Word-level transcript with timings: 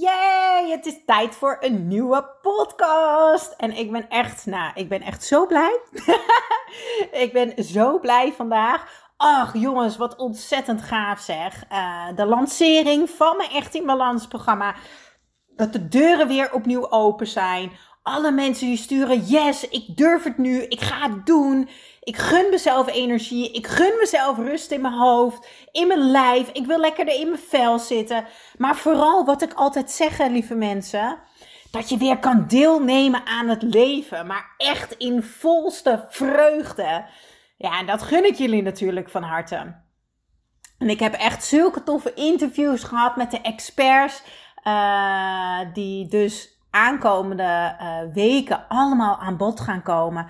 Yay, 0.00 0.70
het 0.70 0.86
is 0.86 1.04
tijd 1.06 1.34
voor 1.34 1.56
een 1.60 1.88
nieuwe 1.88 2.30
podcast. 2.42 3.54
En 3.56 3.76
ik 3.76 3.92
ben 3.92 4.08
echt, 4.08 4.46
nou, 4.46 4.72
ik 4.74 4.88
ben 4.88 5.02
echt 5.02 5.24
zo 5.24 5.46
blij. 5.46 5.80
ik 7.24 7.30
ben 7.32 7.64
zo 7.64 7.98
blij 7.98 8.32
vandaag. 8.32 9.10
Ach 9.16 9.54
jongens, 9.54 9.96
wat 9.96 10.16
ontzettend 10.16 10.82
gaaf 10.82 11.20
zeg. 11.20 11.64
Uh, 11.72 12.06
de 12.14 12.26
lancering 12.26 13.10
van 13.10 13.36
mijn 13.36 13.50
Echt 13.50 13.74
in 13.74 13.86
Balans 13.86 14.26
programma. 14.26 14.74
Dat 15.56 15.72
de 15.72 15.88
deuren 15.88 16.28
weer 16.28 16.52
opnieuw 16.52 16.90
open 16.90 17.26
zijn. 17.26 17.72
Alle 18.08 18.30
mensen 18.30 18.66
die 18.66 18.76
sturen, 18.76 19.24
yes, 19.24 19.68
ik 19.68 19.96
durf 19.96 20.24
het 20.24 20.38
nu, 20.38 20.62
ik 20.62 20.80
ga 20.80 21.10
het 21.10 21.26
doen. 21.26 21.68
Ik 22.00 22.16
gun 22.16 22.50
mezelf 22.50 22.88
energie, 22.88 23.52
ik 23.52 23.66
gun 23.66 23.92
mezelf 23.98 24.36
rust 24.36 24.70
in 24.70 24.80
mijn 24.80 24.94
hoofd, 24.94 25.48
in 25.72 25.86
mijn 25.86 26.10
lijf. 26.10 26.48
Ik 26.52 26.66
wil 26.66 26.78
lekker 26.78 27.08
er 27.08 27.20
in 27.20 27.28
mijn 27.28 27.40
vel 27.48 27.78
zitten. 27.78 28.24
Maar 28.56 28.76
vooral 28.76 29.24
wat 29.24 29.42
ik 29.42 29.52
altijd 29.52 29.90
zeg, 29.90 30.18
lieve 30.28 30.54
mensen, 30.54 31.18
dat 31.70 31.88
je 31.88 31.96
weer 31.96 32.18
kan 32.18 32.44
deelnemen 32.46 33.26
aan 33.26 33.48
het 33.48 33.62
leven. 33.62 34.26
Maar 34.26 34.54
echt 34.56 34.96
in 34.96 35.22
volste 35.22 36.06
vreugde. 36.08 37.04
Ja, 37.56 37.78
en 37.78 37.86
dat 37.86 38.02
gun 38.02 38.24
ik 38.24 38.34
jullie 38.34 38.62
natuurlijk 38.62 39.10
van 39.10 39.22
harte. 39.22 39.76
En 40.78 40.88
ik 40.90 41.00
heb 41.00 41.14
echt 41.14 41.44
zulke 41.44 41.82
toffe 41.82 42.14
interviews 42.14 42.82
gehad 42.82 43.16
met 43.16 43.30
de 43.30 43.40
experts. 43.40 44.22
Uh, 44.64 45.60
die 45.72 46.08
dus 46.08 46.57
aankomende 46.78 47.76
uh, 47.80 48.14
weken 48.14 48.64
allemaal 48.68 49.18
aan 49.18 49.36
bod 49.36 49.60
gaan 49.60 49.82
komen 49.82 50.26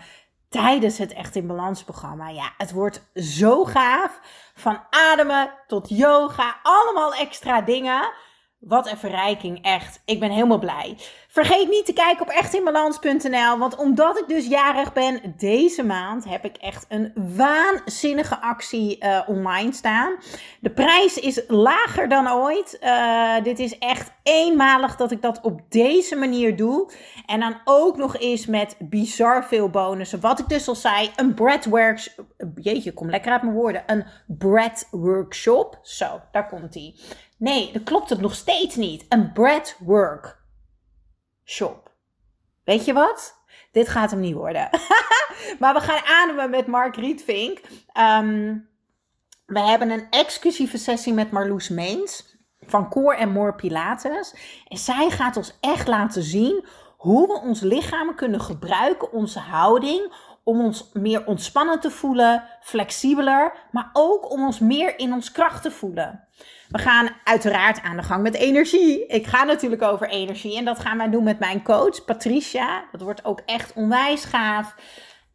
tijdens 0.48 0.98
het 0.98 1.12
Echt 1.12 1.36
in 1.36 1.46
Balans 1.46 1.84
programma. 1.84 2.28
Ja, 2.28 2.52
het 2.56 2.72
wordt 2.72 3.10
zo 3.14 3.64
gaaf. 3.64 4.20
Van 4.54 4.80
ademen 4.90 5.50
tot 5.66 5.88
yoga, 5.88 6.56
allemaal 6.62 7.14
extra 7.14 7.60
dingen. 7.60 8.12
Wat 8.58 8.90
een 8.90 8.98
verrijking, 8.98 9.62
echt. 9.62 10.02
Ik 10.04 10.20
ben 10.20 10.30
helemaal 10.30 10.58
blij. 10.58 10.96
Vergeet 11.28 11.68
niet 11.68 11.84
te 11.84 11.92
kijken 11.92 12.22
op 12.22 12.32
echtinbalans.nl. 12.32 13.58
Want 13.58 13.76
omdat 13.76 14.18
ik 14.18 14.28
dus 14.28 14.46
jarig 14.46 14.92
ben 14.92 15.34
deze 15.36 15.84
maand, 15.84 16.24
heb 16.24 16.44
ik 16.44 16.56
echt 16.56 16.86
een 16.88 17.12
waanzinnige 17.36 18.40
actie 18.40 19.04
uh, 19.04 19.20
online 19.26 19.72
staan. 19.72 20.16
De 20.60 20.70
prijs 20.70 21.18
is 21.18 21.42
lager 21.48 22.08
dan 22.08 22.32
ooit. 22.32 22.78
Uh, 22.82 23.42
dit 23.42 23.58
is 23.58 23.78
echt 23.78 24.10
eenmalig 24.22 24.96
dat 24.96 25.10
ik 25.10 25.22
dat 25.22 25.40
op 25.42 25.60
deze 25.68 26.16
manier 26.16 26.56
doe. 26.56 26.90
En 27.26 27.40
dan 27.40 27.60
ook 27.64 27.96
nog 27.96 28.16
eens 28.16 28.46
met 28.46 28.76
bizar 28.78 29.44
veel 29.44 29.68
bonussen. 29.68 30.20
Wat 30.20 30.38
ik 30.38 30.48
dus 30.48 30.68
al 30.68 30.74
zei, 30.74 31.10
een 31.16 31.34
breadworks... 31.34 32.14
Jeetje, 32.54 32.92
kom 32.92 33.10
lekker 33.10 33.32
uit 33.32 33.42
mijn 33.42 33.54
woorden. 33.54 33.82
Een 33.86 34.04
bread 34.26 34.88
workshop. 34.90 35.78
Zo, 35.82 36.20
daar 36.32 36.48
komt 36.48 36.74
ie. 36.74 37.00
Nee, 37.38 37.72
dat 37.72 37.82
klopt 37.82 38.10
het 38.10 38.20
nog 38.20 38.34
steeds 38.34 38.76
niet. 38.76 39.04
Een 39.08 39.32
breadwork 39.32 40.38
shop. 41.44 41.90
Weet 42.64 42.84
je 42.84 42.92
wat? 42.92 43.36
Dit 43.72 43.88
gaat 43.88 44.10
hem 44.10 44.20
niet 44.20 44.34
worden. 44.34 44.68
maar 45.60 45.74
we 45.74 45.80
gaan 45.80 46.04
ademen 46.04 46.50
met 46.50 46.66
Mark 46.66 46.96
Rietvink. 46.96 47.60
Um, 47.98 48.68
we 49.46 49.60
hebben 49.60 49.90
een 49.90 50.06
exclusieve 50.10 50.78
sessie 50.78 51.12
met 51.12 51.30
Marloes 51.30 51.68
Meens 51.68 52.36
van 52.60 52.88
Core 52.88 53.16
en 53.16 53.30
More 53.30 53.54
Pilates. 53.54 54.34
En 54.68 54.78
zij 54.78 55.10
gaat 55.10 55.36
ons 55.36 55.56
echt 55.60 55.88
laten 55.88 56.22
zien 56.22 56.66
hoe 56.96 57.26
we 57.26 57.40
ons 57.40 57.60
lichaam 57.60 58.14
kunnen 58.14 58.40
gebruiken, 58.40 59.12
onze 59.12 59.38
houding, 59.38 60.12
om 60.48 60.60
ons 60.60 60.90
meer 60.92 61.26
ontspannen 61.26 61.80
te 61.80 61.90
voelen, 61.90 62.44
flexibeler, 62.60 63.52
maar 63.70 63.90
ook 63.92 64.30
om 64.30 64.44
ons 64.44 64.58
meer 64.58 64.98
in 64.98 65.12
ons 65.12 65.32
kracht 65.32 65.62
te 65.62 65.70
voelen. 65.70 66.24
We 66.68 66.78
gaan 66.78 67.08
uiteraard 67.24 67.82
aan 67.82 67.96
de 67.96 68.02
gang 68.02 68.22
met 68.22 68.34
energie. 68.34 69.06
Ik 69.06 69.26
ga 69.26 69.44
natuurlijk 69.44 69.82
over 69.82 70.08
energie 70.08 70.56
en 70.56 70.64
dat 70.64 70.78
gaan 70.78 70.98
wij 70.98 71.10
doen 71.10 71.24
met 71.24 71.38
mijn 71.38 71.62
coach 71.62 72.04
Patricia. 72.04 72.84
Dat 72.92 73.00
wordt 73.00 73.24
ook 73.24 73.42
echt 73.46 73.72
onwijs 73.72 74.24
gaaf. 74.24 74.74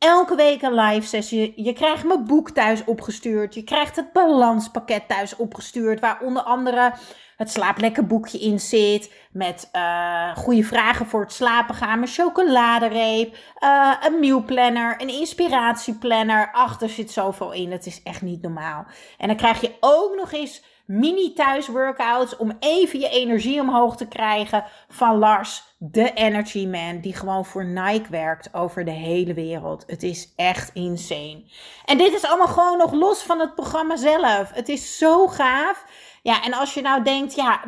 Elke 0.03 0.35
week 0.35 0.61
een 0.61 0.73
live 0.73 1.07
sessie. 1.07 1.53
Je 1.55 1.73
krijgt 1.73 2.03
mijn 2.03 2.25
boek 2.25 2.49
thuis 2.49 2.83
opgestuurd. 2.85 3.53
Je 3.53 3.63
krijgt 3.63 3.95
het 3.95 4.11
balanspakket 4.11 5.07
thuis 5.07 5.35
opgestuurd. 5.35 5.99
Waar 5.99 6.21
onder 6.21 6.43
andere 6.43 6.93
het 7.37 7.51
slaap 7.51 7.79
lekker 7.79 8.07
boekje 8.07 8.39
in 8.39 8.59
zit. 8.59 9.13
Met 9.31 9.69
uh, 9.75 10.35
goede 10.35 10.63
vragen 10.63 11.05
voor 11.05 11.21
het 11.21 11.33
slapen 11.33 11.75
gaan. 11.75 11.99
Mijn 11.99 12.11
chocoladereep. 12.11 13.37
Uh, 13.59 13.95
een 14.01 14.19
mealplanner. 14.19 15.01
Een 15.01 15.09
inspiratieplanner. 15.09 16.49
Ach, 16.51 16.81
er 16.81 16.89
zit 16.89 17.11
zoveel 17.11 17.51
in. 17.51 17.71
Het 17.71 17.85
is 17.85 18.03
echt 18.03 18.21
niet 18.21 18.41
normaal. 18.41 18.85
En 19.17 19.27
dan 19.27 19.37
krijg 19.37 19.61
je 19.61 19.71
ook 19.79 20.15
nog 20.15 20.31
eens 20.31 20.61
mini 20.85 21.33
thuisworkouts 21.33 22.37
om 22.37 22.57
even 22.59 22.99
je 22.99 23.09
energie 23.09 23.61
omhoog 23.61 23.97
te 23.97 24.07
krijgen 24.07 24.65
van 24.89 25.17
Lars, 25.17 25.63
de 25.77 26.13
Energy 26.13 26.67
Man, 26.67 26.99
die 26.99 27.15
gewoon 27.15 27.45
voor 27.45 27.65
Nike 27.65 28.09
werkt 28.09 28.53
over 28.53 28.85
de 28.85 28.91
hele 28.91 29.33
wereld. 29.33 29.83
Het 29.87 30.03
is 30.03 30.33
echt 30.35 30.69
insane. 30.73 31.43
En 31.85 31.97
dit 31.97 32.13
is 32.13 32.25
allemaal 32.25 32.47
gewoon 32.47 32.77
nog 32.77 32.93
los 32.93 33.23
van 33.23 33.39
het 33.39 33.55
programma 33.55 33.95
zelf. 33.95 34.51
Het 34.53 34.69
is 34.69 34.97
zo 34.97 35.27
gaaf. 35.27 35.85
Ja, 36.21 36.43
en 36.43 36.53
als 36.53 36.73
je 36.73 36.81
nou 36.81 37.03
denkt, 37.03 37.35
ja, 37.35 37.61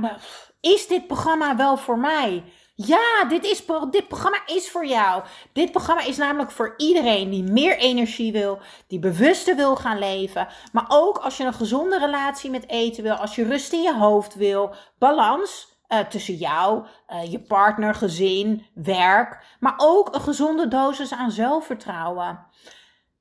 is 0.61 0.87
dit 0.87 1.07
programma 1.07 1.55
wel 1.55 1.77
voor 1.77 1.99
mij? 1.99 2.43
Ja, 2.77 3.25
dit, 3.29 3.43
is, 3.43 3.65
dit 3.89 4.07
programma 4.07 4.41
is 4.45 4.71
voor 4.71 4.85
jou. 4.85 5.23
Dit 5.53 5.71
programma 5.71 6.01
is 6.01 6.17
namelijk 6.17 6.51
voor 6.51 6.73
iedereen 6.77 7.29
die 7.29 7.43
meer 7.43 7.77
energie 7.77 8.31
wil, 8.31 8.59
die 8.87 8.99
bewuster 8.99 9.55
wil 9.55 9.75
gaan 9.75 9.99
leven. 9.99 10.47
Maar 10.71 10.85
ook 10.87 11.17
als 11.17 11.37
je 11.37 11.43
een 11.43 11.53
gezonde 11.53 11.99
relatie 11.99 12.49
met 12.49 12.69
eten 12.69 13.03
wil, 13.03 13.13
als 13.13 13.35
je 13.35 13.43
rust 13.43 13.73
in 13.73 13.81
je 13.81 13.95
hoofd 13.95 14.35
wil, 14.35 14.75
balans. 14.97 15.73
Uh, 15.89 15.99
tussen 15.99 16.33
jou, 16.35 16.85
uh, 17.09 17.31
je 17.31 17.39
partner, 17.39 17.95
gezin, 17.95 18.65
werk, 18.73 19.43
maar 19.59 19.73
ook 19.77 20.15
een 20.15 20.21
gezonde 20.21 20.67
dosis 20.67 21.13
aan 21.13 21.31
zelfvertrouwen. 21.31 22.45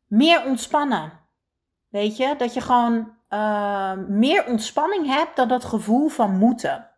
Meer 0.06 0.44
ontspannen. 0.44 1.12
Weet 1.88 2.16
je, 2.16 2.34
dat 2.38 2.54
je 2.54 2.60
gewoon 2.60 3.16
uh, 3.31 3.93
meer 4.09 4.47
ontspanning 4.47 5.06
hebt 5.06 5.37
dan 5.37 5.48
dat 5.48 5.64
gevoel 5.64 6.09
van 6.09 6.38
moeten. 6.38 6.94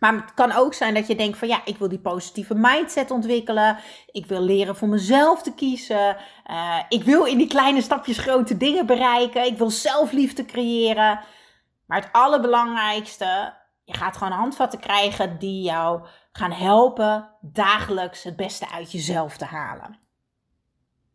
Maar 0.00 0.12
het 0.12 0.34
kan 0.34 0.52
ook 0.52 0.74
zijn 0.74 0.94
dat 0.94 1.06
je 1.06 1.14
denkt 1.14 1.38
van 1.38 1.48
ja, 1.48 1.60
ik 1.64 1.78
wil 1.78 1.88
die 1.88 1.98
positieve 1.98 2.54
mindset 2.54 3.10
ontwikkelen. 3.10 3.78
Ik 4.10 4.26
wil 4.26 4.40
leren 4.42 4.76
voor 4.76 4.88
mezelf 4.88 5.42
te 5.42 5.54
kiezen. 5.54 6.16
Uh, 6.50 6.78
ik 6.88 7.04
wil 7.04 7.24
in 7.24 7.38
die 7.38 7.46
kleine 7.46 7.82
stapjes 7.82 8.18
grote 8.18 8.56
dingen 8.56 8.86
bereiken. 8.86 9.46
Ik 9.46 9.58
wil 9.58 9.70
zelfliefde 9.70 10.44
creëren. 10.44 11.20
Maar 11.86 12.00
het 12.00 12.12
allerbelangrijkste, 12.12 13.54
je 13.84 13.94
gaat 13.94 14.16
gewoon 14.16 14.32
handvatten 14.32 14.80
krijgen 14.80 15.38
die 15.38 15.62
jou 15.62 16.06
gaan 16.32 16.52
helpen 16.52 17.36
dagelijks 17.40 18.22
het 18.22 18.36
beste 18.36 18.70
uit 18.70 18.92
jezelf 18.92 19.36
te 19.36 19.44
halen. 19.44 19.98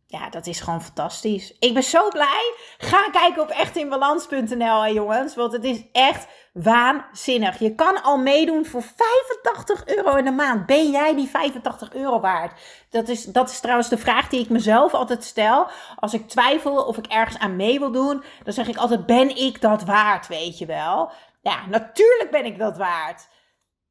Ja, 0.08 0.30
dat 0.30 0.48
is 0.48 0.60
gewoon 0.60 0.82
fantastisch. 0.82 1.56
Ik 1.60 1.74
ben 1.74 1.84
zo 1.84 2.10
blij. 2.10 2.54
Ga 2.78 3.10
kijken 3.10 3.42
op 3.42 3.50
echtinbalans.nl, 3.50 4.88
jongens. 4.88 5.36
Want 5.36 5.52
het 5.52 5.64
is 5.64 5.84
echt 5.92 6.28
waanzinnig. 6.54 7.60
Je 7.60 7.76
kan 7.76 8.04
al 8.04 8.18
meedoen 8.18 8.66
voor 8.66 8.84
85 8.96 9.86
euro 9.86 10.16
in 10.16 10.26
de 10.26 10.32
maand. 10.32 10.66
Ben 10.66 10.92
jij 10.92 11.16
die 11.16 11.28
85 11.28 11.94
euro 11.94 12.20
waard? 12.20 12.60
Dat 12.90 13.08
is, 13.08 13.24
dat 13.24 13.50
is 13.50 13.60
trouwens 13.60 13.90
de 13.90 13.98
vraag 13.98 14.28
die 14.28 14.40
ik 14.40 14.50
mezelf 14.50 14.94
altijd 14.94 15.24
stel. 15.24 15.68
Als 15.96 16.14
ik 16.14 16.28
twijfel 16.28 16.84
of 16.84 16.98
ik 16.98 17.06
ergens 17.06 17.38
aan 17.38 17.56
mee 17.56 17.80
wil 17.80 17.92
doen, 17.92 18.24
dan 18.44 18.54
zeg 18.54 18.68
ik 18.68 18.78
altijd: 18.78 19.06
ben 19.06 19.36
ik 19.36 19.62
dat 19.62 19.84
waard? 19.84 20.28
Weet 20.28 20.58
je 20.58 20.66
wel? 20.66 21.12
Ja, 21.42 21.66
natuurlijk 21.70 22.32
ben 22.32 22.46
ik 22.46 22.60
dat 22.60 22.78
waard. 22.78 23.28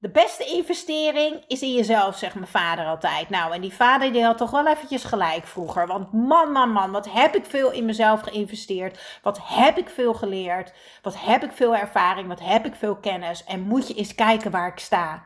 De 0.04 0.10
beste 0.10 0.44
investering 0.44 1.44
is 1.46 1.62
in 1.62 1.72
jezelf, 1.72 2.18
zegt 2.18 2.34
mijn 2.34 2.46
vader 2.46 2.84
altijd. 2.84 3.28
Nou, 3.28 3.54
en 3.54 3.60
die 3.60 3.72
vader 3.72 4.12
die 4.12 4.24
had 4.24 4.38
toch 4.38 4.50
wel 4.50 4.66
eventjes 4.66 5.04
gelijk 5.04 5.46
vroeger. 5.46 5.86
Want 5.86 6.12
man, 6.12 6.52
man, 6.52 6.70
man, 6.70 6.90
wat 6.90 7.12
heb 7.12 7.34
ik 7.34 7.44
veel 7.44 7.72
in 7.72 7.84
mezelf 7.84 8.20
geïnvesteerd. 8.20 9.18
Wat 9.22 9.40
heb 9.42 9.78
ik 9.78 9.88
veel 9.88 10.14
geleerd. 10.14 10.72
Wat 11.02 11.14
heb 11.18 11.44
ik 11.44 11.52
veel 11.52 11.76
ervaring. 11.76 12.28
Wat 12.28 12.40
heb 12.40 12.66
ik 12.66 12.74
veel 12.74 12.96
kennis. 12.96 13.44
En 13.44 13.60
moet 13.60 13.88
je 13.88 13.94
eens 13.94 14.14
kijken 14.14 14.50
waar 14.50 14.68
ik 14.68 14.78
sta. 14.78 15.24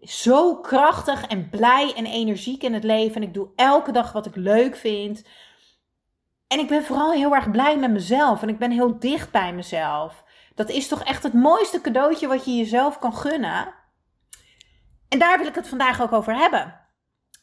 Zo 0.00 0.56
krachtig 0.56 1.26
en 1.26 1.48
blij 1.50 1.92
en 1.96 2.06
energiek 2.06 2.62
in 2.62 2.74
het 2.74 2.84
leven. 2.84 3.16
En 3.16 3.22
ik 3.22 3.34
doe 3.34 3.48
elke 3.56 3.92
dag 3.92 4.12
wat 4.12 4.26
ik 4.26 4.36
leuk 4.36 4.76
vind. 4.76 5.24
En 6.48 6.58
ik 6.58 6.68
ben 6.68 6.84
vooral 6.84 7.12
heel 7.12 7.34
erg 7.34 7.50
blij 7.50 7.78
met 7.78 7.90
mezelf 7.90 8.42
en 8.42 8.48
ik 8.48 8.58
ben 8.58 8.70
heel 8.70 8.98
dicht 8.98 9.30
bij 9.30 9.52
mezelf. 9.52 10.24
Dat 10.54 10.70
is 10.70 10.88
toch 10.88 11.04
echt 11.04 11.22
het 11.22 11.32
mooiste 11.32 11.80
cadeautje 11.80 12.26
wat 12.26 12.44
je 12.44 12.56
jezelf 12.56 12.98
kan 12.98 13.14
gunnen. 13.14 13.78
En 15.10 15.18
daar 15.18 15.38
wil 15.38 15.46
ik 15.46 15.54
het 15.54 15.68
vandaag 15.68 16.02
ook 16.02 16.12
over 16.12 16.34
hebben. 16.34 16.80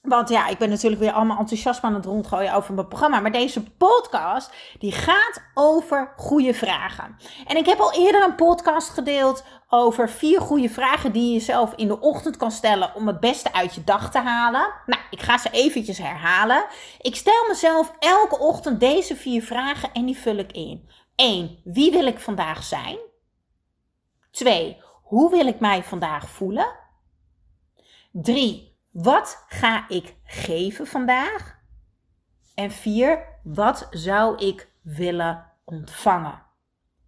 Want 0.02 0.30
ja, 0.30 0.48
ik 0.48 0.58
ben 0.58 0.70
natuurlijk 0.70 1.02
weer 1.02 1.12
allemaal 1.12 1.38
enthousiast 1.38 1.84
aan 1.84 1.94
het 1.94 2.06
rondgooien 2.06 2.54
over 2.54 2.74
mijn 2.74 2.88
programma. 2.88 3.20
Maar 3.20 3.32
deze 3.32 3.64
podcast, 3.64 4.52
die 4.80 4.92
gaat 4.92 5.42
over 5.54 6.14
goede 6.16 6.54
vragen. 6.54 7.18
En 7.46 7.58
ik 7.58 7.66
heb 7.66 7.80
al 7.80 7.94
eerder 7.94 8.24
een 8.24 8.36
podcast 8.36 8.90
gedeeld 8.90 9.44
over 9.70 10.10
vier 10.10 10.42
goede 10.42 10.70
vragen 10.70 11.12
die 11.12 11.28
je 11.28 11.34
jezelf 11.34 11.74
in 11.76 11.88
de 11.88 12.00
ochtend 12.00 12.38
kan 12.38 12.52
stellen 12.52 12.96
om 12.96 13.08
het 13.08 13.20
beste 13.20 13.54
uit 13.54 13.76
je 13.76 13.84
dag 13.84 14.12
te 14.12 14.20
halen. 14.20 14.74
Nou, 14.86 15.02
ik 15.10 15.22
ga 15.22 15.38
ze 15.38 15.50
eventjes 15.52 15.98
herhalen. 15.98 16.66
Ik 17.02 17.16
stel 17.16 17.48
mezelf 17.48 17.94
elke 18.00 18.40
ochtend 18.40 18.80
deze 18.80 19.16
vier 19.16 19.44
vragen 19.44 19.90
en 19.94 20.06
die 20.06 20.18
vul 20.18 20.38
ik 20.38 20.52
in. 20.52 20.90
1. 21.16 21.60
Wie 21.64 21.92
wil 21.92 22.06
ik 22.06 22.20
vandaag 22.20 22.64
zijn? 22.64 22.98
2. 24.32 24.82
Hoe 25.04 25.32
wil 25.32 25.48
ik 25.48 25.60
mij 25.60 25.84
vandaag 25.84 26.30
voelen? 26.30 26.86
3. 28.22 28.78
Wat 28.92 29.46
ga 29.48 29.90
ik 29.90 30.16
geven 30.24 30.88
vandaag? 30.88 31.60
En 32.56 32.72
4. 32.72 33.40
Wat 33.44 33.88
zou 33.92 34.38
ik 34.46 34.72
willen 34.82 35.52
ontvangen? 35.64 36.46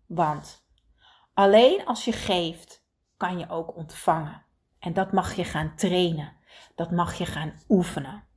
Want 0.06 0.66
alleen 1.34 1.86
als 1.86 2.06
je 2.06 2.12
geeft, 2.12 2.86
kan 3.18 3.40
je 3.40 3.50
ook 3.50 3.76
ontvangen. 3.76 4.46
En 4.80 4.94
dat 4.94 5.12
mag 5.12 5.36
je 5.36 5.44
gaan 5.44 5.76
trainen. 5.76 6.34
Dat 6.76 6.92
mag 6.92 7.14
je 7.18 7.26
gaan 7.26 7.60
oefenen. 7.70 8.28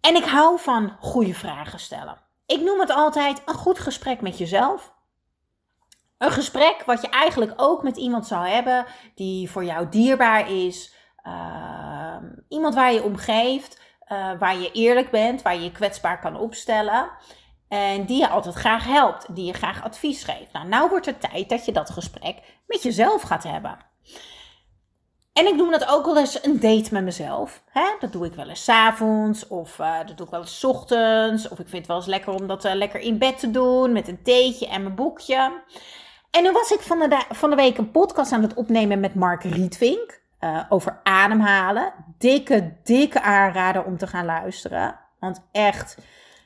En 0.00 0.14
ik 0.14 0.24
hou 0.24 0.60
van 0.60 0.96
goede 1.00 1.34
vragen 1.34 1.80
stellen. 1.80 2.20
Ik 2.46 2.60
noem 2.60 2.80
het 2.80 2.90
altijd 2.90 3.42
een 3.46 3.54
goed 3.54 3.78
gesprek 3.78 4.20
met 4.20 4.38
jezelf. 4.38 4.94
Een 6.18 6.30
gesprek 6.30 6.82
wat 6.86 7.00
je 7.00 7.08
eigenlijk 7.08 7.52
ook 7.56 7.82
met 7.82 7.96
iemand 7.96 8.26
zou 8.26 8.46
hebben 8.46 8.86
die 9.14 9.50
voor 9.50 9.64
jou 9.64 9.88
dierbaar 9.88 10.50
is. 10.50 11.00
Uh, 11.26 12.16
iemand 12.48 12.74
waar 12.74 12.92
je 12.92 13.02
om 13.02 13.16
geeft, 13.16 13.80
uh, 14.12 14.30
waar 14.38 14.56
je 14.56 14.72
eerlijk 14.72 15.10
bent, 15.10 15.42
waar 15.42 15.54
je 15.54 15.62
je 15.62 15.72
kwetsbaar 15.72 16.20
kan 16.20 16.36
opstellen. 16.36 17.10
En 17.68 18.04
die 18.04 18.18
je 18.18 18.28
altijd 18.28 18.54
graag 18.54 18.84
helpt, 18.84 19.34
die 19.34 19.44
je 19.44 19.52
graag 19.52 19.84
advies 19.84 20.24
geeft. 20.24 20.52
Nou, 20.52 20.68
nou 20.68 20.88
wordt 20.88 21.06
het 21.06 21.20
tijd 21.20 21.48
dat 21.48 21.64
je 21.64 21.72
dat 21.72 21.90
gesprek 21.90 22.38
met 22.66 22.82
jezelf 22.82 23.22
gaat 23.22 23.42
hebben. 23.42 23.78
En 25.32 25.46
ik 25.46 25.54
noem 25.54 25.70
dat 25.70 25.88
ook 25.88 26.04
wel 26.04 26.18
eens 26.18 26.44
een 26.44 26.60
date 26.60 26.92
met 26.92 27.04
mezelf. 27.04 27.62
Hè? 27.70 27.84
Dat 28.00 28.12
doe 28.12 28.26
ik 28.26 28.34
wel 28.34 28.48
eens 28.48 28.68
avonds 28.68 29.46
of 29.48 29.78
uh, 29.78 29.98
dat 30.06 30.16
doe 30.16 30.26
ik 30.26 30.32
wel 30.32 30.40
eens 30.40 30.64
ochtends. 30.64 31.48
Of 31.48 31.58
ik 31.58 31.68
vind 31.68 31.76
het 31.76 31.86
wel 31.86 31.96
eens 31.96 32.06
lekker 32.06 32.34
om 32.34 32.46
dat 32.46 32.64
uh, 32.64 32.74
lekker 32.74 33.00
in 33.00 33.18
bed 33.18 33.38
te 33.38 33.50
doen 33.50 33.92
met 33.92 34.08
een 34.08 34.22
theetje 34.22 34.68
en 34.68 34.82
mijn 34.82 34.94
boekje. 34.94 35.62
En 36.30 36.42
nu 36.42 36.52
was 36.52 36.70
ik 36.70 36.80
van 36.80 36.98
de, 36.98 37.24
van 37.30 37.50
de 37.50 37.56
week 37.56 37.78
een 37.78 37.90
podcast 37.90 38.32
aan 38.32 38.42
het 38.42 38.54
opnemen 38.54 39.00
met 39.00 39.14
Mark 39.14 39.42
Rietvink 39.42 40.21
uh, 40.44 40.64
over 40.68 41.00
ademhalen. 41.02 41.92
Dikke, 42.18 42.76
dikke 42.82 43.22
aanrader 43.22 43.84
om 43.84 43.96
te 43.96 44.06
gaan 44.06 44.24
luisteren. 44.24 44.98
Want 45.18 45.48
echt, 45.52 45.98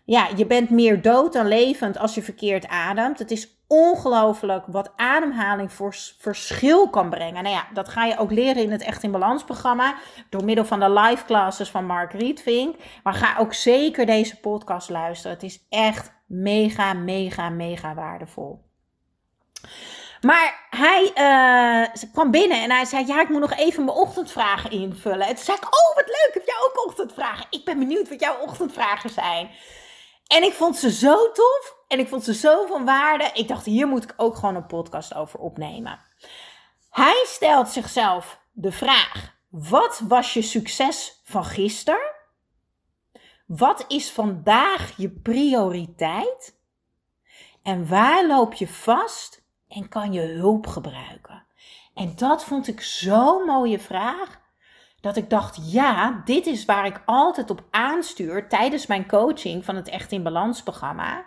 ja, 0.05 0.29
je 0.37 0.47
bent 0.47 0.71
meer 0.71 1.03
dood 1.03 1.33
dan 1.33 1.47
levend 1.47 1.99
als 1.99 2.15
je 2.15 2.23
verkeerd 2.23 2.69
ademt. 2.69 3.19
Het 3.19 3.31
is 3.31 3.57
ongelooflijk 3.67 4.65
wat 4.67 4.93
ademhaling 4.97 5.73
voor 5.73 5.95
verschil 6.19 6.91
kan 6.91 7.11
brengen. 7.11 7.43
Nou 7.43 7.55
ja, 7.55 7.67
dat 7.73 7.89
ga 7.89 8.05
je 8.05 8.19
ook 8.19 8.31
leren 8.31 8.63
in 8.63 8.71
het 8.71 8.83
Echt 8.83 9.03
in 9.03 9.11
Balans 9.11 9.45
programma. 9.45 9.95
Door 10.31 10.45
middel 10.45 10.65
van 10.65 10.81
de 10.81 10.91
live 10.91 11.25
classes 11.25 11.71
van 11.71 11.87
Mark 11.87 12.13
Rietvink. 12.13 12.77
Maar 13.03 13.15
ga 13.15 13.39
ook 13.39 13.55
zeker 13.55 14.07
deze 14.07 14.41
podcast 14.41 14.91
luisteren. 14.91 15.33
Het 15.33 15.43
is 15.43 15.67
echt 15.69 16.13
mega, 16.27 16.93
mega, 16.93 17.49
mega 17.49 17.95
waardevol. 17.95 18.65
Maar 20.27 20.67
hij 20.71 21.13
uh, 21.15 22.09
kwam 22.13 22.31
binnen 22.31 22.63
en 22.63 22.71
hij 22.71 22.85
zei: 22.85 23.07
Ja, 23.07 23.21
ik 23.21 23.29
moet 23.29 23.41
nog 23.41 23.55
even 23.55 23.85
mijn 23.85 23.97
ochtendvragen 23.97 24.71
invullen. 24.71 25.27
En 25.27 25.35
toen 25.35 25.45
zei 25.45 25.57
ik: 25.57 25.65
Oh, 25.65 25.95
wat 25.95 26.07
leuk, 26.07 26.31
heb 26.33 26.47
jij 26.47 26.57
ook 26.65 26.87
ochtendvragen? 26.87 27.47
Ik 27.51 27.65
ben 27.65 27.79
benieuwd 27.79 28.09
wat 28.09 28.21
jouw 28.21 28.39
ochtendvragen 28.39 29.11
zijn. 29.11 29.51
En 30.27 30.43
ik 30.43 30.53
vond 30.53 30.77
ze 30.77 30.91
zo 30.93 31.33
tof 31.33 31.77
en 31.89 31.99
ik 31.99 32.09
vond 32.09 32.25
ze 32.25 32.35
zo 32.35 32.67
van 32.67 32.85
waarde. 32.85 33.31
Ik 33.35 33.49
dacht: 33.49 33.65
Hier 33.65 33.87
moet 33.87 34.03
ik 34.03 34.15
ook 34.17 34.35
gewoon 34.35 34.55
een 34.55 34.67
podcast 34.67 35.15
over 35.15 35.39
opnemen. 35.39 36.01
Hij 36.91 37.25
stelt 37.27 37.69
zichzelf 37.69 38.41
de 38.53 38.73
vraag: 38.73 39.35
Wat 39.51 40.01
was 40.09 40.33
je 40.33 40.43
succes 40.43 41.21
van 41.25 41.45
gisteren? 41.45 42.15
Wat 43.47 43.85
is 43.89 44.11
vandaag 44.11 44.97
je 44.97 45.11
prioriteit? 45.11 46.55
En 47.63 47.89
waar 47.89 48.27
loop 48.27 48.55
je 48.55 48.69
vast 48.69 49.46
en 49.69 49.89
kan 49.89 50.13
je 50.13 50.21
hulp 50.21 50.67
gebruiken? 50.67 51.45
En 51.95 52.13
dat 52.17 52.45
vond 52.45 52.69
ik 52.69 52.81
zo'n 52.81 53.43
mooie 53.45 53.79
vraag. 53.79 54.45
Dat 55.01 55.17
ik 55.17 55.31
dacht, 55.31 55.73
ja, 55.73 56.23
dit 56.25 56.47
is 56.47 56.65
waar 56.65 56.87
ik 56.87 57.03
altijd 57.05 57.51
op 57.51 57.65
aanstuur 57.71 58.49
tijdens 58.49 58.87
mijn 58.87 59.09
coaching 59.09 59.65
van 59.65 59.77
het 59.77 59.89
Echt 59.89 60.13
in 60.13 60.23
Balans 60.23 60.63
programma. 60.63 61.25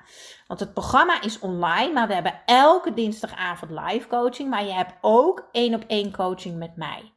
Want 0.48 0.60
het 0.60 0.74
programma 0.74 1.22
is 1.22 1.40
online, 1.40 1.94
maar 1.94 2.08
we 2.08 2.14
hebben 2.14 2.42
elke 2.46 2.94
dinsdagavond 2.94 3.72
live 3.72 4.08
coaching. 4.08 4.50
Maar 4.50 4.66
je 4.66 4.72
hebt 4.72 4.94
ook 5.02 5.50
één 5.52 5.74
op 5.74 5.84
één 5.88 6.12
coaching 6.12 6.58
met 6.58 6.76
mij. 6.76 7.14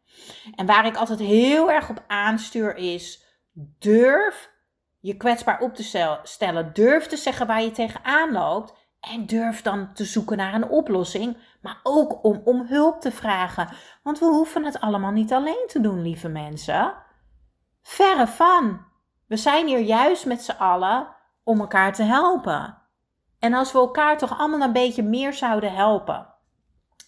En 0.55 0.67
waar 0.67 0.87
ik 0.87 0.97
altijd 0.97 1.19
heel 1.19 1.71
erg 1.71 1.91
op 1.91 2.05
aanstuur 2.07 2.77
is, 2.77 3.25
durf 3.79 4.51
je 5.01 5.17
kwetsbaar 5.17 5.61
op 5.61 5.75
te 5.75 6.19
stellen. 6.23 6.73
Durf 6.73 7.07
te 7.07 7.17
zeggen 7.17 7.47
waar 7.47 7.63
je 7.63 7.71
tegenaan 7.71 8.33
loopt. 8.33 8.75
En 9.11 9.27
durf 9.27 9.63
dan 9.63 9.93
te 9.93 10.05
zoeken 10.05 10.37
naar 10.37 10.55
een 10.55 10.69
oplossing, 10.69 11.37
maar 11.61 11.81
ook 11.83 12.25
om 12.25 12.41
om 12.45 12.67
hulp 12.67 13.01
te 13.01 13.11
vragen. 13.11 13.69
Want 14.03 14.19
we 14.19 14.25
hoeven 14.25 14.65
het 14.65 14.81
allemaal 14.81 15.11
niet 15.11 15.33
alleen 15.33 15.65
te 15.67 15.81
doen, 15.81 16.03
lieve 16.03 16.29
mensen. 16.29 16.95
Verre 17.83 18.27
van. 18.27 18.85
We 19.27 19.37
zijn 19.37 19.67
hier 19.67 19.81
juist 19.81 20.27
met 20.27 20.43
z'n 20.43 20.59
allen 20.59 21.09
om 21.45 21.61
elkaar 21.61 21.93
te 21.93 22.03
helpen. 22.03 22.79
En 23.39 23.55
als 23.55 23.73
we 23.73 23.79
elkaar 23.79 24.19
toch 24.19 24.39
allemaal 24.39 24.61
een 24.61 24.73
beetje 24.73 25.03
meer 25.03 25.33
zouden 25.33 25.75
helpen. 25.75 26.27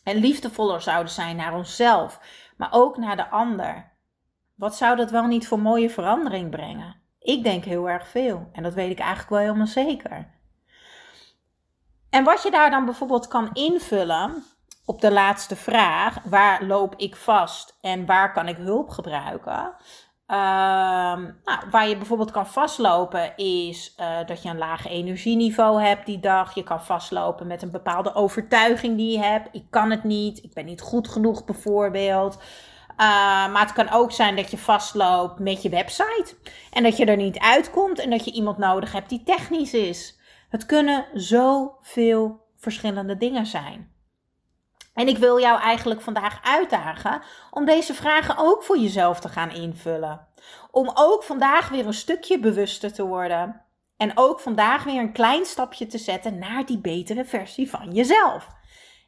En 0.05 0.17
liefdevoller 0.17 0.83
zouden 0.83 1.13
zijn 1.13 1.37
naar 1.37 1.55
onszelf, 1.55 2.21
maar 2.57 2.69
ook 2.71 2.97
naar 2.97 3.17
de 3.17 3.29
ander. 3.29 3.93
Wat 4.55 4.77
zou 4.77 4.97
dat 4.97 5.11
wel 5.11 5.27
niet 5.27 5.49
voor 5.49 5.59
mooie 5.59 5.91
verandering 5.91 6.51
brengen? 6.51 6.97
Ik 7.19 7.43
denk 7.43 7.65
heel 7.65 7.89
erg 7.89 8.09
veel. 8.09 8.49
En 8.53 8.63
dat 8.63 8.75
weet 8.75 8.91
ik 8.91 8.99
eigenlijk 8.99 9.31
wel 9.31 9.39
helemaal 9.39 9.67
zeker. 9.67 10.33
En 12.15 12.25
wat 12.25 12.43
je 12.43 12.51
daar 12.51 12.71
dan 12.71 12.85
bijvoorbeeld 12.85 13.29
kan 13.29 13.51
invullen 13.53 14.45
op 14.85 15.01
de 15.01 15.13
laatste 15.13 15.57
vraag, 15.57 16.19
waar 16.25 16.65
loop 16.65 16.95
ik 16.97 17.17
vast 17.17 17.77
en 17.81 18.07
waar 18.07 18.33
kan 18.33 18.49
ik 18.49 18.57
hulp 18.57 18.89
gebruiken? 18.91 19.75
Ehm, 20.27 21.23
nou, 21.45 21.61
waar 21.71 21.89
je 21.89 21.97
bijvoorbeeld 21.97 22.31
kan 22.31 22.47
vastlopen 22.47 23.37
is 23.37 23.95
uh, 24.01 24.27
dat 24.27 24.43
je 24.43 24.49
een 24.49 24.59
laag 24.59 24.87
energieniveau 24.87 25.83
hebt 25.83 26.07
die 26.07 26.21
dag. 26.21 26.55
Je 26.55 26.63
kan 26.63 26.85
vastlopen 26.85 27.47
met 27.47 27.63
een 27.63 27.71
bepaalde 27.71 28.15
overtuiging 28.15 28.97
die 28.97 29.13
je 29.13 29.25
hebt. 29.25 29.49
Ik 29.53 29.67
kan 29.71 29.91
het 29.91 30.05
niet, 30.05 30.43
ik 30.43 30.55
ben 30.55 30.65
niet 30.65 30.81
goed 30.81 31.09
genoeg 31.09 31.45
bijvoorbeeld. 31.45 32.35
Uh, 32.35 32.99
maar 33.53 33.61
het 33.61 33.73
kan 33.73 33.91
ook 33.91 34.13
zijn 34.13 34.37
dat 34.37 34.51
je 34.51 34.59
vastloopt 34.59 35.39
met 35.39 35.63
je 35.63 35.69
website 35.69 36.37
en 36.71 36.83
dat 36.83 36.97
je 36.97 37.05
er 37.05 37.17
niet 37.17 37.39
uitkomt 37.39 37.99
en 37.99 38.11
dat 38.11 38.25
je 38.25 38.33
iemand 38.33 38.59
nodig 38.59 38.93
hebt 38.93 39.09
die 39.09 39.23
technisch 39.23 39.75
is. 39.75 40.23
Het 40.55 40.67
kunnen 40.67 41.07
zoveel 41.15 42.41
verschillende 42.57 43.17
dingen 43.17 43.47
zijn. 43.47 43.93
En 44.95 45.09
ik 45.09 45.19
wil 45.19 45.41
jou 45.41 45.61
eigenlijk 45.61 46.01
vandaag 46.01 46.41
uitdagen 46.45 47.23
om 47.51 47.65
deze 47.65 47.95
vragen 47.95 48.37
ook 48.39 48.63
voor 48.63 48.79
jezelf 48.79 49.21
te 49.21 49.29
gaan 49.29 49.51
invullen. 49.51 50.29
Om 50.71 50.91
ook 50.95 51.23
vandaag 51.23 51.69
weer 51.69 51.87
een 51.87 51.95
stukje 51.95 52.39
bewuster 52.39 52.93
te 52.93 53.07
worden. 53.07 53.63
En 53.97 54.13
ook 54.15 54.41
vandaag 54.41 54.85
weer 54.85 55.01
een 55.01 55.13
klein 55.13 55.45
stapje 55.45 55.87
te 55.87 55.99
zetten 55.99 56.39
naar 56.39 56.67
die 56.67 56.79
betere 56.79 57.25
versie 57.25 57.71
van 57.71 57.93
jezelf. 57.93 58.49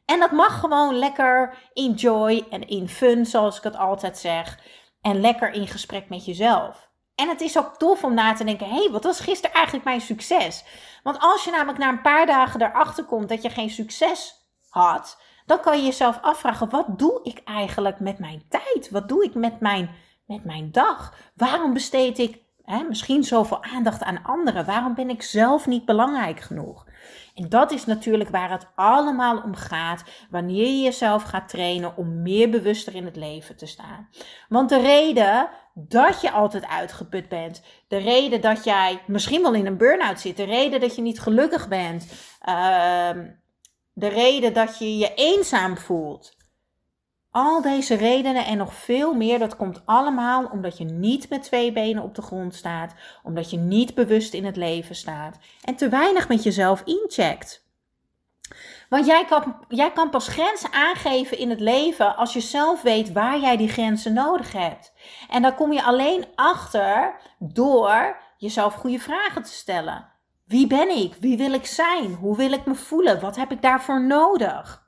En 0.05 0.21
dat 0.21 0.33
mag 0.33 0.61
gewoon 0.61 0.99
lekker 0.99 1.57
in 1.73 1.93
joy 1.93 2.47
en 2.51 2.69
in 2.69 2.89
fun, 2.89 3.27
zoals 3.27 3.57
ik 3.57 3.63
het 3.63 3.77
altijd 3.77 4.19
zeg. 4.19 4.59
En 5.01 5.21
lekker 5.21 5.53
in 5.53 5.67
gesprek 5.67 6.09
met 6.09 6.25
jezelf. 6.25 6.86
En 7.17 7.29
het 7.29 7.41
is 7.41 7.59
ook 7.59 7.77
tof 7.77 8.05
om 8.05 8.15
na 8.15 8.33
te 8.33 8.45
denken: 8.45 8.69
hé, 8.69 8.75
hey, 8.75 8.91
wat 8.91 9.05
was 9.05 9.21
gisteren 9.21 9.55
eigenlijk 9.55 9.85
mijn 9.85 10.01
succes? 10.01 10.65
Want 11.03 11.19
als 11.21 11.45
je 11.45 11.51
namelijk 11.51 11.79
na 11.79 11.89
een 11.89 12.01
paar 12.01 12.27
dagen 12.27 12.63
erachter 12.63 13.05
komt 13.05 13.29
dat 13.29 13.43
je 13.43 13.51
geen 13.51 13.71
succes 13.71 14.47
had, 14.69 15.19
dan 15.47 15.61
kan 15.61 15.79
je 15.79 15.85
jezelf 15.85 16.19
afvragen: 16.23 16.71
wat 16.71 16.99
doe 16.99 17.21
ik 17.23 17.41
eigenlijk 17.45 18.01
met 18.01 18.19
mijn 18.19 18.43
tijd? 18.49 18.91
Wat 18.91 19.09
doe 19.09 19.25
ik 19.25 19.35
met 19.35 19.61
mijn, 19.61 19.95
met 20.27 20.45
mijn 20.45 20.73
dag? 20.73 21.15
Waarom 21.35 21.73
besteed 21.73 22.19
ik 22.19 22.39
Misschien 22.89 23.25
zoveel 23.25 23.63
aandacht 23.63 24.03
aan 24.03 24.23
anderen. 24.23 24.65
Waarom 24.65 24.95
ben 24.95 25.11
ik 25.11 25.23
zelf 25.23 25.67
niet 25.67 25.85
belangrijk 25.85 26.41
genoeg? 26.41 26.87
En 27.35 27.49
dat 27.49 27.71
is 27.71 27.87
natuurlijk 27.87 28.31
waar 28.31 28.51
het 28.51 28.67
allemaal 28.75 29.43
om 29.43 29.55
gaat 29.55 30.05
wanneer 30.31 30.67
je 30.67 30.83
jezelf 30.83 31.23
gaat 31.23 31.49
trainen 31.49 31.97
om 31.97 32.23
meer 32.23 32.51
bewuster 32.51 32.95
in 32.95 33.05
het 33.05 33.17
leven 33.17 33.57
te 33.57 33.67
staan. 33.67 34.09
Want 34.49 34.69
de 34.69 34.81
reden 34.81 35.49
dat 35.75 36.21
je 36.21 36.31
altijd 36.31 36.67
uitgeput 36.67 37.29
bent, 37.29 37.63
de 37.89 37.97
reden 37.97 38.41
dat 38.41 38.65
jij 38.65 39.03
misschien 39.07 39.43
wel 39.43 39.55
in 39.55 39.67
een 39.67 39.77
burn-out 39.77 40.21
zit, 40.21 40.37
de 40.37 40.45
reden 40.45 40.81
dat 40.81 40.97
je 40.97 41.03
niet 41.03 41.21
gelukkig 41.21 41.69
bent, 41.69 42.07
ehm, 42.41 43.31
de 43.93 44.09
reden 44.09 44.53
dat 44.53 44.79
je 44.79 44.99
je 44.99 45.15
eenzaam 45.15 45.77
voelt. 45.77 46.37
Al 47.37 47.63
deze 47.63 47.95
redenen 47.95 48.45
en 48.45 48.57
nog 48.57 48.75
veel 48.75 49.15
meer, 49.15 49.39
dat 49.39 49.57
komt 49.57 49.83
allemaal 49.85 50.45
omdat 50.45 50.79
je 50.79 50.85
niet 50.85 51.31
met 51.31 51.43
twee 51.43 51.73
benen 51.73 52.03
op 52.03 52.15
de 52.15 52.23
grond 52.23 52.55
staat, 52.55 52.95
omdat 53.23 53.51
je 53.51 53.57
niet 53.57 53.95
bewust 53.95 54.35
in 54.35 54.45
het 54.45 54.57
leven 54.57 54.95
staat 54.95 55.39
en 55.65 55.77
te 55.77 55.89
weinig 55.89 56.29
met 56.29 56.43
jezelf 56.43 56.83
incheckt. 56.85 57.67
Want 58.89 59.07
jij 59.07 59.25
kan, 59.25 59.57
jij 59.69 59.93
kan 59.93 60.11
pas 60.11 60.29
grenzen 60.29 60.73
aangeven 60.73 61.39
in 61.39 61.51
het 61.51 61.61
leven 61.61 62.17
als 62.17 62.33
je 62.33 62.41
zelf 62.41 62.83
weet 62.83 63.13
waar 63.13 63.41
jij 63.41 63.57
die 63.57 63.69
grenzen 63.69 64.13
nodig 64.13 64.53
hebt. 64.53 64.93
En 65.31 65.43
daar 65.43 65.55
kom 65.55 65.73
je 65.73 65.83
alleen 65.83 66.25
achter 66.35 67.17
door 67.39 68.17
jezelf 68.37 68.75
goede 68.75 68.99
vragen 68.99 69.43
te 69.43 69.53
stellen. 69.53 70.09
Wie 70.45 70.67
ben 70.67 70.97
ik? 70.97 71.15
Wie 71.21 71.37
wil 71.37 71.53
ik 71.53 71.67
zijn? 71.67 72.15
Hoe 72.15 72.37
wil 72.37 72.53
ik 72.53 72.67
me 72.67 72.75
voelen? 72.75 73.21
Wat 73.21 73.37
heb 73.37 73.51
ik 73.51 73.63
daarvoor 73.63 74.03
nodig? 74.03 74.86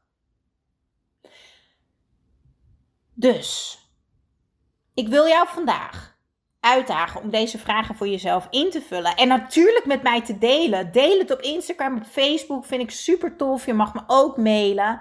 Dus, 3.21 3.79
ik 4.95 5.09
wil 5.09 5.27
jou 5.27 5.49
vandaag 5.49 6.17
uitdagen 6.61 7.21
om 7.21 7.31
deze 7.31 7.59
vragen 7.59 7.95
voor 7.95 8.09
jezelf 8.09 8.47
in 8.51 8.71
te 8.71 8.81
vullen. 8.81 9.17
En 9.17 9.29
natuurlijk 9.29 9.85
met 9.87 10.03
mij 10.03 10.23
te 10.23 10.39
delen. 10.39 10.93
Deel 10.93 11.19
het 11.19 11.31
op 11.31 11.41
Instagram, 11.41 11.97
op 11.97 12.07
Facebook. 12.07 12.65
Vind 12.65 12.83
ik 12.83 12.91
super 12.91 13.37
tof. 13.37 13.67
Je 13.67 13.75
mag 13.75 13.95
me 13.95 14.01
ook 14.07 14.37
mailen. 14.37 15.01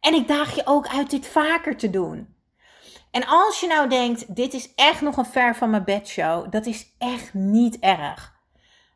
En 0.00 0.14
ik 0.14 0.28
daag 0.28 0.54
je 0.54 0.62
ook 0.64 0.88
uit 0.88 1.10
dit 1.10 1.26
vaker 1.26 1.76
te 1.76 1.90
doen. 1.90 2.34
En 3.10 3.26
als 3.26 3.60
je 3.60 3.66
nou 3.66 3.88
denkt, 3.88 4.34
dit 4.36 4.54
is 4.54 4.74
echt 4.74 5.00
nog 5.00 5.16
een 5.16 5.24
ver 5.24 5.56
van 5.56 5.70
mijn 5.70 5.84
bedshow. 5.84 6.52
Dat 6.52 6.66
is 6.66 6.94
echt 6.98 7.34
niet 7.34 7.78
erg. 7.78 8.39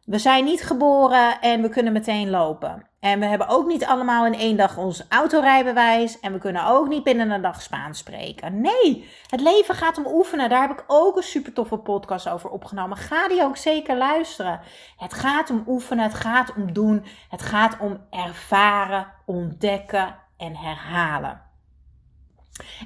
We 0.05 0.19
zijn 0.19 0.45
niet 0.45 0.63
geboren 0.63 1.41
en 1.41 1.63
we 1.63 1.69
kunnen 1.69 1.93
meteen 1.93 2.31
lopen. 2.31 2.89
En 3.01 3.21
we 3.21 3.27
hebben 3.27 3.49
ook 3.49 3.67
niet 3.67 3.85
allemaal 3.85 4.27
in 4.27 4.35
één 4.35 4.57
dag 4.57 4.77
ons 4.77 5.05
autorijbewijs. 5.09 6.21
En 6.21 6.33
we 6.33 6.39
kunnen 6.39 6.67
ook 6.67 6.89
niet 6.89 7.05
binnen 7.05 7.31
een 7.31 7.43
dag 7.43 7.63
Spaans 7.63 7.99
spreken. 7.99 8.61
Nee, 8.61 9.09
het 9.29 9.41
leven 9.41 9.75
gaat 9.75 9.99
om 9.99 10.07
oefenen. 10.07 10.49
Daar 10.49 10.69
heb 10.69 10.79
ik 10.79 10.85
ook 10.87 11.17
een 11.17 11.23
super 11.23 11.53
toffe 11.53 11.77
podcast 11.77 12.29
over 12.29 12.51
opgenomen. 12.51 12.97
Ga 12.97 13.29
die 13.29 13.43
ook 13.43 13.57
zeker 13.57 13.97
luisteren. 13.97 14.61
Het 14.97 15.15
gaat 15.15 15.51
om 15.51 15.65
oefenen, 15.67 16.05
het 16.05 16.15
gaat 16.15 16.53
om 16.57 16.73
doen. 16.73 17.05
Het 17.29 17.43
gaat 17.43 17.77
om 17.81 18.01
ervaren, 18.11 19.07
ontdekken 19.27 20.17
en 20.37 20.57
herhalen. 20.57 21.41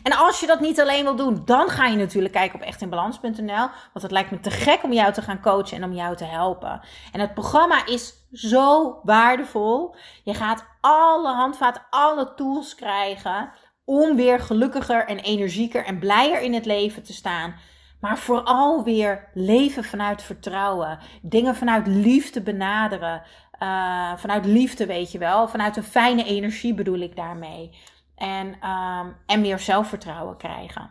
En 0.02 0.16
als 0.16 0.40
je 0.40 0.46
dat 0.46 0.60
niet 0.60 0.80
alleen 0.80 1.04
wil 1.04 1.16
doen, 1.16 1.42
dan 1.44 1.68
ga 1.68 1.86
je 1.86 1.96
natuurlijk 1.96 2.34
kijken 2.34 2.60
op 2.60 2.66
echtinbalans.nl. 2.66 3.68
Want 3.92 4.02
het 4.02 4.10
lijkt 4.10 4.30
me 4.30 4.40
te 4.40 4.50
gek 4.50 4.82
om 4.82 4.92
jou 4.92 5.12
te 5.12 5.22
gaan 5.22 5.40
coachen 5.40 5.76
en 5.76 5.84
om 5.84 5.92
jou 5.92 6.16
te 6.16 6.24
helpen. 6.24 6.80
En 7.12 7.20
het 7.20 7.34
programma 7.34 7.86
is 7.86 8.14
zo 8.32 9.00
waardevol. 9.02 9.94
Je 10.24 10.34
gaat 10.34 10.64
alle 10.80 11.32
handvaten, 11.32 11.82
alle 11.90 12.34
tools 12.34 12.74
krijgen 12.74 13.52
om 13.84 14.16
weer 14.16 14.40
gelukkiger 14.40 15.06
en 15.06 15.18
energieker 15.18 15.84
en 15.84 15.98
blijer 15.98 16.40
in 16.40 16.54
het 16.54 16.66
leven 16.66 17.02
te 17.02 17.12
staan. 17.12 17.54
Maar 18.00 18.18
vooral 18.18 18.84
weer 18.84 19.28
leven 19.34 19.84
vanuit 19.84 20.22
vertrouwen. 20.22 20.98
Dingen 21.22 21.56
vanuit 21.56 21.86
liefde 21.86 22.40
benaderen. 22.40 23.22
Uh, 23.62 24.12
vanuit 24.16 24.46
liefde, 24.46 24.86
weet 24.86 25.12
je 25.12 25.18
wel. 25.18 25.48
Vanuit 25.48 25.76
een 25.76 25.82
fijne 25.82 26.24
energie 26.24 26.74
bedoel 26.74 26.98
ik 26.98 27.16
daarmee. 27.16 27.78
En, 28.18 28.46
um, 28.46 29.16
en 29.26 29.40
meer 29.40 29.58
zelfvertrouwen 29.58 30.36
krijgen. 30.36 30.90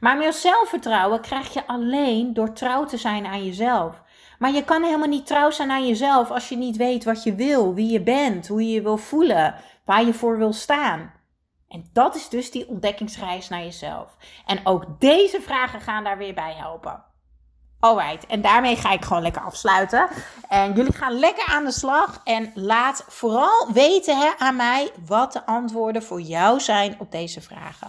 Maar 0.00 0.16
meer 0.16 0.32
zelfvertrouwen 0.32 1.20
krijg 1.20 1.52
je 1.52 1.66
alleen 1.66 2.34
door 2.34 2.52
trouw 2.52 2.84
te 2.84 2.96
zijn 2.96 3.26
aan 3.26 3.44
jezelf. 3.44 4.02
Maar 4.38 4.52
je 4.52 4.64
kan 4.64 4.82
helemaal 4.82 5.08
niet 5.08 5.26
trouw 5.26 5.50
zijn 5.50 5.70
aan 5.70 5.86
jezelf 5.86 6.30
als 6.30 6.48
je 6.48 6.56
niet 6.56 6.76
weet 6.76 7.04
wat 7.04 7.22
je 7.22 7.34
wil, 7.34 7.74
wie 7.74 7.90
je 7.92 8.02
bent, 8.02 8.48
hoe 8.48 8.62
je 8.62 8.72
je 8.72 8.82
wil 8.82 8.96
voelen, 8.96 9.54
waar 9.84 10.04
je 10.04 10.14
voor 10.14 10.38
wil 10.38 10.52
staan. 10.52 11.12
En 11.68 11.90
dat 11.92 12.14
is 12.14 12.28
dus 12.28 12.50
die 12.50 12.68
ontdekkingsreis 12.68 13.48
naar 13.48 13.62
jezelf. 13.62 14.16
En 14.46 14.60
ook 14.64 15.00
deze 15.00 15.40
vragen 15.40 15.80
gaan 15.80 16.04
daar 16.04 16.18
weer 16.18 16.34
bij 16.34 16.54
helpen. 16.54 17.04
Alright, 17.80 18.26
en 18.26 18.40
daarmee 18.40 18.76
ga 18.76 18.92
ik 18.92 19.04
gewoon 19.04 19.22
lekker 19.22 19.42
afsluiten. 19.42 20.08
En 20.48 20.72
jullie 20.72 20.92
gaan 20.92 21.18
lekker 21.18 21.46
aan 21.46 21.64
de 21.64 21.72
slag. 21.72 22.20
En 22.24 22.50
laat 22.54 23.04
vooral 23.08 23.72
weten 23.72 24.18
hè, 24.18 24.30
aan 24.38 24.56
mij 24.56 24.90
wat 25.06 25.32
de 25.32 25.46
antwoorden 25.46 26.02
voor 26.02 26.20
jou 26.20 26.60
zijn 26.60 26.96
op 26.98 27.12
deze 27.12 27.40
vragen. 27.40 27.88